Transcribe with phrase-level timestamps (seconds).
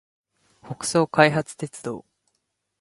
[0.65, 2.05] 北総開発鉄道